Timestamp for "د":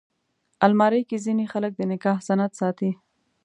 1.77-1.81